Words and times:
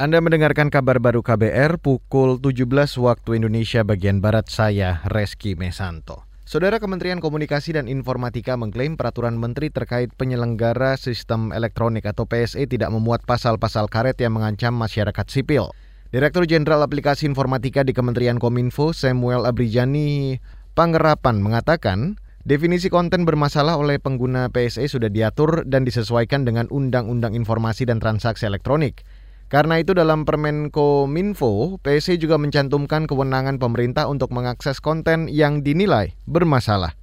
Anda 0.00 0.16
mendengarkan 0.24 0.72
kabar 0.72 0.96
baru 0.96 1.20
KBR 1.20 1.76
pukul 1.76 2.40
17 2.40 2.64
waktu 3.04 3.36
Indonesia 3.36 3.84
bagian 3.84 4.24
Barat 4.24 4.48
saya, 4.48 5.04
Reski 5.04 5.60
Mesanto. 5.60 6.24
Saudara 6.48 6.80
Kementerian 6.80 7.20
Komunikasi 7.20 7.76
dan 7.76 7.84
Informatika 7.84 8.56
mengklaim 8.56 8.96
peraturan 8.96 9.36
menteri 9.36 9.68
terkait 9.68 10.08
penyelenggara 10.16 10.96
sistem 10.96 11.52
elektronik 11.52 12.08
atau 12.08 12.24
PSE 12.24 12.64
tidak 12.64 12.88
memuat 12.88 13.28
pasal-pasal 13.28 13.92
karet 13.92 14.16
yang 14.24 14.40
mengancam 14.40 14.72
masyarakat 14.72 15.26
sipil. 15.28 15.68
Direktur 16.16 16.48
Jenderal 16.48 16.80
Aplikasi 16.80 17.28
Informatika 17.28 17.84
di 17.84 17.92
Kementerian 17.92 18.40
Kominfo, 18.40 18.96
Samuel 18.96 19.44
Abrijani 19.44 20.40
Pangerapan 20.72 21.44
mengatakan, 21.44 22.16
Definisi 22.40 22.88
konten 22.88 23.28
bermasalah 23.28 23.76
oleh 23.76 24.00
pengguna 24.00 24.48
PSE 24.48 24.88
sudah 24.88 25.12
diatur 25.12 25.68
dan 25.68 25.84
disesuaikan 25.84 26.48
dengan 26.48 26.72
Undang-Undang 26.72 27.36
Informasi 27.36 27.84
dan 27.84 28.00
Transaksi 28.00 28.48
Elektronik. 28.48 29.04
Karena 29.50 29.82
itu 29.82 29.90
dalam 29.98 30.22
Permen 30.22 30.70
Kominfo, 30.70 31.82
PSC 31.82 32.22
juga 32.22 32.38
mencantumkan 32.38 33.10
kewenangan 33.10 33.58
pemerintah 33.58 34.06
untuk 34.06 34.30
mengakses 34.30 34.78
konten 34.78 35.26
yang 35.26 35.66
dinilai 35.66 36.14
bermasalah. 36.22 36.94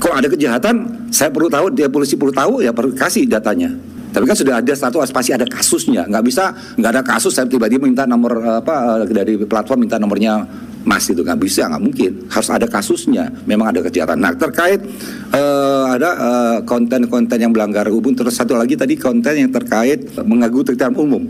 Kalau 0.00 0.16
ada 0.16 0.32
kejahatan, 0.32 1.06
saya 1.12 1.28
perlu 1.28 1.52
tahu, 1.52 1.76
dia 1.76 1.92
polisi 1.92 2.16
perlu 2.16 2.32
tahu, 2.32 2.64
ya 2.64 2.72
perlu 2.72 2.96
kasih 2.96 3.28
datanya. 3.28 3.68
Tapi 4.16 4.24
kan 4.24 4.32
sudah 4.32 4.64
ada 4.64 4.72
satu 4.72 4.96
pasti 5.12 5.36
ada 5.36 5.44
kasusnya. 5.44 6.08
Nggak 6.08 6.24
bisa, 6.24 6.56
nggak 6.80 6.90
ada 6.94 7.02
kasus 7.04 7.36
saya 7.36 7.50
tiba-tiba 7.50 7.84
minta 7.84 8.08
nomor 8.08 8.64
apa 8.64 9.04
dari 9.04 9.36
platform 9.44 9.84
minta 9.84 10.00
nomornya 10.00 10.46
Mas 10.88 11.04
itu 11.10 11.20
nggak 11.20 11.40
bisa, 11.42 11.68
nggak 11.68 11.82
mungkin. 11.82 12.10
Harus 12.32 12.48
ada 12.48 12.64
kasusnya. 12.64 13.28
Memang 13.44 13.74
ada 13.74 13.84
kejahatan. 13.84 14.22
Nah 14.22 14.32
terkait 14.32 14.80
uh, 15.34 15.90
ada 15.90 16.10
eh, 16.14 16.58
konten-konten 16.62 17.36
uh, 17.36 17.42
yang 17.42 17.52
melanggar 17.52 17.90
hukum. 17.90 18.14
Terus 18.14 18.38
satu 18.38 18.54
lagi 18.54 18.78
tadi 18.78 18.94
konten 18.94 19.34
yang 19.34 19.50
terkait 19.50 20.14
mengganggu 20.22 20.62
tertiban 20.72 20.94
umum. 20.94 21.24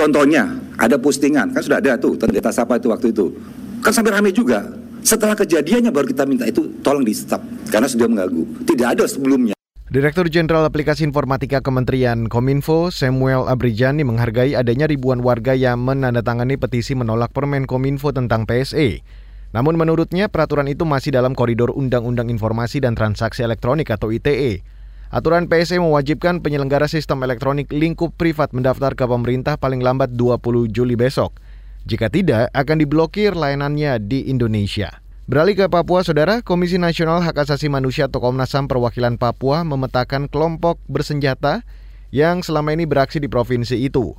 Contohnya, 0.00 0.48
ada 0.80 0.96
postingan, 0.96 1.52
kan 1.52 1.60
sudah 1.60 1.76
ada 1.76 1.92
tuh, 2.00 2.16
terdata 2.16 2.48
siapa 2.48 2.80
itu 2.80 2.88
waktu 2.88 3.12
itu. 3.12 3.36
Kan 3.84 3.92
sampai 3.92 4.16
ramai 4.16 4.32
juga. 4.32 4.64
Setelah 5.04 5.36
kejadiannya 5.36 5.92
baru 5.92 6.08
kita 6.08 6.24
minta 6.24 6.48
itu 6.48 6.72
tolong 6.80 7.04
di 7.04 7.12
stop, 7.12 7.44
karena 7.68 7.84
sudah 7.84 8.08
mengganggu. 8.08 8.64
Tidak 8.64 8.96
ada 8.96 9.04
sebelumnya. 9.04 9.52
Direktur 9.92 10.32
Jenderal 10.32 10.64
Aplikasi 10.64 11.04
Informatika 11.04 11.60
Kementerian 11.60 12.32
Kominfo, 12.32 12.88
Samuel 12.88 13.44
Abrijani 13.44 14.00
menghargai 14.00 14.56
adanya 14.56 14.88
ribuan 14.88 15.20
warga 15.20 15.52
yang 15.52 15.84
menandatangani 15.84 16.56
petisi 16.56 16.96
menolak 16.96 17.36
permen 17.36 17.68
Kominfo 17.68 18.08
tentang 18.16 18.48
PSE. 18.48 19.04
Namun 19.52 19.76
menurutnya 19.76 20.32
peraturan 20.32 20.72
itu 20.72 20.88
masih 20.88 21.12
dalam 21.12 21.36
koridor 21.36 21.76
Undang-Undang 21.76 22.32
Informasi 22.32 22.80
dan 22.80 22.96
Transaksi 22.96 23.44
Elektronik 23.44 23.92
atau 23.92 24.08
ITE. 24.08 24.64
Aturan 25.10 25.50
PSE 25.50 25.82
mewajibkan 25.82 26.38
penyelenggara 26.38 26.86
sistem 26.86 27.26
elektronik 27.26 27.66
lingkup 27.74 28.14
privat 28.14 28.54
mendaftar 28.54 28.94
ke 28.94 29.02
pemerintah 29.02 29.58
paling 29.58 29.82
lambat 29.82 30.14
20 30.14 30.70
Juli 30.70 30.94
besok. 30.94 31.34
Jika 31.82 32.06
tidak, 32.06 32.46
akan 32.54 32.78
diblokir 32.78 33.34
layanannya 33.34 33.98
di 34.06 34.30
Indonesia. 34.30 35.02
Beralih 35.26 35.58
ke 35.58 35.66
Papua, 35.66 36.06
Saudara, 36.06 36.46
Komisi 36.46 36.78
Nasional 36.78 37.26
Hak 37.26 37.42
Asasi 37.42 37.66
Manusia 37.66 38.06
atau 38.06 38.22
Komnas 38.22 38.54
HAM 38.54 38.70
Perwakilan 38.70 39.18
Papua 39.18 39.66
memetakan 39.66 40.30
kelompok 40.30 40.78
bersenjata 40.86 41.66
yang 42.14 42.46
selama 42.46 42.70
ini 42.70 42.86
beraksi 42.86 43.18
di 43.18 43.26
provinsi 43.26 43.82
itu. 43.82 44.14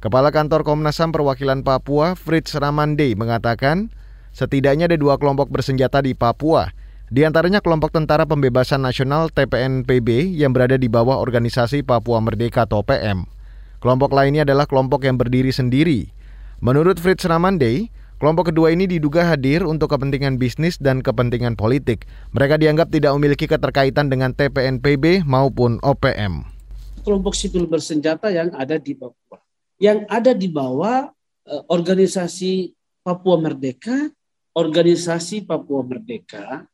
Kepala 0.00 0.32
Kantor 0.32 0.64
Komnas 0.64 0.96
HAM 0.96 1.12
Perwakilan 1.12 1.60
Papua, 1.60 2.16
Fritz 2.16 2.56
Ramande, 2.56 3.12
mengatakan 3.12 3.92
setidaknya 4.32 4.88
ada 4.88 4.96
dua 4.96 5.20
kelompok 5.20 5.52
bersenjata 5.52 6.00
di 6.00 6.16
Papua 6.16 6.72
di 7.10 7.26
antaranya 7.26 7.58
kelompok 7.58 7.90
Tentara 7.90 8.22
Pembebasan 8.22 8.86
Nasional 8.86 9.34
TPNPB 9.34 10.30
yang 10.30 10.54
berada 10.54 10.78
di 10.78 10.86
bawah 10.86 11.18
organisasi 11.18 11.82
Papua 11.82 12.22
Merdeka 12.22 12.70
atau 12.70 12.86
PM. 12.86 13.26
Kelompok 13.82 14.14
lainnya 14.14 14.46
adalah 14.46 14.70
kelompok 14.70 15.02
yang 15.02 15.18
berdiri 15.18 15.50
sendiri. 15.50 16.06
Menurut 16.62 17.02
Fritz 17.02 17.26
Ramande, 17.26 17.90
kelompok 18.22 18.54
kedua 18.54 18.70
ini 18.70 18.86
diduga 18.86 19.26
hadir 19.26 19.66
untuk 19.66 19.90
kepentingan 19.90 20.38
bisnis 20.38 20.78
dan 20.78 21.02
kepentingan 21.02 21.58
politik. 21.58 22.06
Mereka 22.30 22.62
dianggap 22.62 22.94
tidak 22.94 23.10
memiliki 23.18 23.50
keterkaitan 23.50 24.06
dengan 24.06 24.30
TPNPB 24.30 25.26
maupun 25.26 25.82
OPM. 25.82 26.46
Kelompok 27.02 27.34
sipil 27.34 27.66
bersenjata 27.66 28.30
yang 28.30 28.54
ada 28.54 28.78
di 28.78 28.94
Papua. 28.94 29.42
Yang 29.82 30.06
ada 30.06 30.30
di 30.30 30.46
bawah 30.46 31.10
eh, 31.42 31.62
organisasi 31.66 32.70
Papua 33.02 33.34
Merdeka, 33.42 34.14
organisasi 34.54 35.42
Papua 35.42 35.82
Merdeka, 35.82 36.69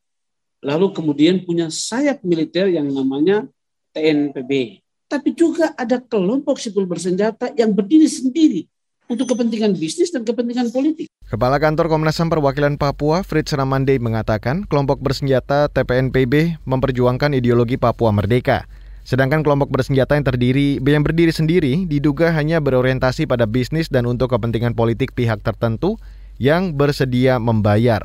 lalu 0.67 0.91
kemudian 0.91 1.47
punya 1.47 1.71
sayap 1.71 2.19
militer 2.27 2.67
yang 2.67 2.91
namanya 2.91 3.47
TNPB. 3.95 4.83
Tapi 5.07 5.31
juga 5.31 5.71
ada 5.79 6.03
kelompok 6.03 6.59
sipil 6.59 6.83
bersenjata 6.83 7.55
yang 7.55 7.71
berdiri 7.71 8.11
sendiri 8.11 8.67
untuk 9.07 9.31
kepentingan 9.31 9.71
bisnis 9.79 10.11
dan 10.11 10.27
kepentingan 10.27 10.67
politik. 10.75 11.07
Kepala 11.31 11.63
Kantor 11.63 11.87
Komnas 11.87 12.19
HAM 12.19 12.27
Perwakilan 12.27 12.75
Papua, 12.75 13.23
Fritz 13.23 13.55
Ramande 13.55 13.95
mengatakan 14.03 14.67
kelompok 14.67 14.99
bersenjata 14.99 15.71
TPNPB 15.71 16.59
memperjuangkan 16.67 17.31
ideologi 17.39 17.79
Papua 17.79 18.11
Merdeka. 18.11 18.67
Sedangkan 19.07 19.39
kelompok 19.39 19.71
bersenjata 19.71 20.19
yang 20.19 20.27
terdiri 20.27 20.83
yang 20.83 21.07
berdiri 21.07 21.31
sendiri 21.31 21.87
diduga 21.87 22.35
hanya 22.35 22.59
berorientasi 22.59 23.23
pada 23.23 23.47
bisnis 23.47 23.87
dan 23.87 24.03
untuk 24.03 24.35
kepentingan 24.35 24.75
politik 24.75 25.15
pihak 25.15 25.39
tertentu 25.39 25.95
yang 26.35 26.75
bersedia 26.75 27.39
membayar. 27.39 28.03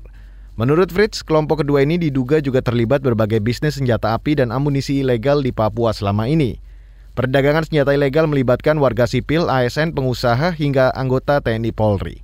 Menurut 0.52 0.92
Fritz, 0.92 1.24
kelompok 1.24 1.64
kedua 1.64 1.80
ini 1.80 1.96
diduga 1.96 2.36
juga 2.44 2.60
terlibat 2.60 3.00
berbagai 3.00 3.40
bisnis 3.40 3.80
senjata 3.80 4.12
api 4.12 4.36
dan 4.36 4.52
amunisi 4.52 5.00
ilegal 5.00 5.40
di 5.40 5.48
Papua 5.48 5.96
selama 5.96 6.28
ini. 6.28 6.60
Perdagangan 7.16 7.64
senjata 7.64 7.96
ilegal 7.96 8.28
melibatkan 8.28 8.76
warga 8.76 9.08
sipil, 9.08 9.48
ASN, 9.48 9.96
pengusaha, 9.96 10.52
hingga 10.52 10.92
anggota 10.92 11.40
TNI 11.40 11.72
Polri. 11.72 12.20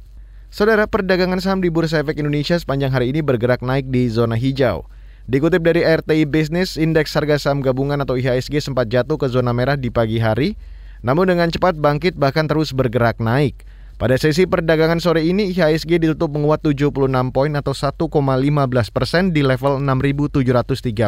Saudara, 0.53 0.85
perdagangan 0.85 1.41
saham 1.41 1.65
di 1.65 1.73
Bursa 1.73 2.05
Efek 2.05 2.21
Indonesia 2.21 2.61
sepanjang 2.61 2.93
hari 2.93 3.17
ini 3.17 3.25
bergerak 3.25 3.65
naik 3.65 3.89
di 3.89 4.13
zona 4.13 4.37
hijau. 4.37 4.85
Dikutip 5.25 5.65
dari 5.65 5.81
RTI 5.81 6.29
Business, 6.29 6.77
indeks 6.77 7.17
harga 7.17 7.41
saham 7.41 7.65
gabungan 7.65 7.97
atau 8.05 8.21
IHSG 8.21 8.61
sempat 8.61 8.93
jatuh 8.93 9.17
ke 9.17 9.33
zona 9.33 9.57
merah 9.57 9.81
di 9.81 9.89
pagi 9.89 10.21
hari, 10.21 10.53
namun 11.01 11.33
dengan 11.33 11.49
cepat 11.49 11.81
bangkit 11.81 12.21
bahkan 12.21 12.45
terus 12.45 12.77
bergerak 12.77 13.25
naik. 13.25 13.65
Pada 13.99 14.15
sesi 14.15 14.47
perdagangan 14.47 15.03
sore 15.03 15.27
ini, 15.27 15.51
IHSG 15.51 15.99
ditutup 15.99 16.31
menguat 16.31 16.63
76 16.63 17.11
poin 17.35 17.51
atau 17.59 17.75
1,15 17.75 18.95
persen 18.95 19.35
di 19.35 19.43
level 19.43 19.83
6.736. 19.83 21.03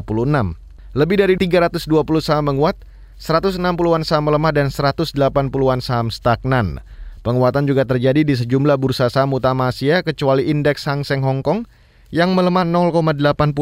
Lebih 0.99 1.17
dari 1.23 1.39
320 1.39 1.87
saham 2.19 2.51
menguat, 2.51 2.83
160-an 3.23 4.03
saham 4.03 4.27
melemah 4.27 4.51
dan 4.51 4.75
180-an 4.75 5.79
saham 5.79 6.11
stagnan. 6.11 6.83
Penguatan 7.23 7.71
juga 7.71 7.87
terjadi 7.87 8.27
di 8.27 8.35
sejumlah 8.35 8.75
bursa 8.75 9.07
saham 9.07 9.39
utama 9.39 9.71
Asia 9.71 10.03
kecuali 10.03 10.51
indeks 10.51 10.83
Hang 10.91 11.07
Seng 11.07 11.23
Hong 11.23 11.47
Kong 11.47 11.71
yang 12.11 12.35
melemah 12.35 12.67
0,89 12.67 13.55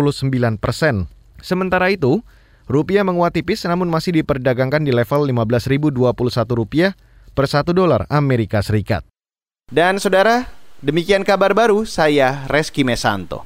persen. 0.57 1.05
Sementara 1.45 1.93
itu, 1.93 2.25
rupiah 2.65 3.05
menguat 3.05 3.37
tipis 3.37 3.61
namun 3.69 3.93
masih 3.93 4.17
diperdagangkan 4.25 4.89
di 4.89 4.97
level 4.97 5.29
15.021 5.29 6.01
rupiah 6.57 6.97
per 7.37 7.45
1 7.45 7.77
dolar 7.77 8.09
Amerika 8.09 8.65
Serikat. 8.65 9.05
Dan 9.69 10.01
saudara, 10.01 10.49
demikian 10.81 11.21
kabar 11.29 11.53
baru 11.53 11.85
saya 11.85 12.49
Reski 12.49 12.89
Mesanto. 12.89 13.45